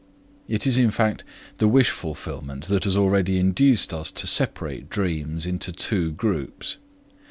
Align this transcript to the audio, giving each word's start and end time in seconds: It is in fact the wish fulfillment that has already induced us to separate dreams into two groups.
It 0.47 0.65
is 0.65 0.79
in 0.79 0.89
fact 0.89 1.23
the 1.59 1.67
wish 1.67 1.91
fulfillment 1.91 2.69
that 2.69 2.85
has 2.85 2.97
already 2.97 3.37
induced 3.37 3.93
us 3.93 4.09
to 4.09 4.25
separate 4.25 4.89
dreams 4.89 5.45
into 5.45 5.71
two 5.71 6.11
groups. 6.13 6.77